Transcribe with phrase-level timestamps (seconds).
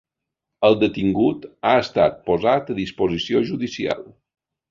[0.69, 4.05] El detingut ha estat posat a disposició judicial.